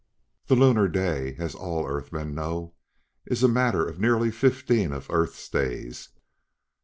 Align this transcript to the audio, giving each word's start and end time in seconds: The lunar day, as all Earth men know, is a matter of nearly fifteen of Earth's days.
The 0.47 0.55
lunar 0.55 0.87
day, 0.87 1.35
as 1.37 1.53
all 1.53 1.85
Earth 1.85 2.11
men 2.11 2.33
know, 2.33 2.73
is 3.27 3.43
a 3.43 3.47
matter 3.47 3.85
of 3.87 3.99
nearly 3.99 4.31
fifteen 4.31 4.93
of 4.93 5.05
Earth's 5.11 5.47
days. 5.47 6.09